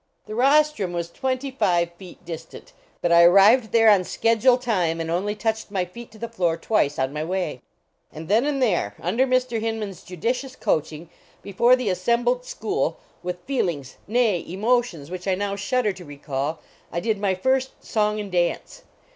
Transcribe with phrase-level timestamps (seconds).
[0.25, 5.11] The "rostrum" was twenty five feet distant, but I arrived there on schedule time and
[5.11, 7.61] only touched my feet to the floor twice on my way.
[8.11, 9.61] And then and there, under Mr.
[9.61, 11.11] Hinman s judicious coaching,
[11.43, 16.57] before the assembled school, with feelings, nay, emotions which I now shudder to recall,
[16.91, 18.81] I did my first" song and dance."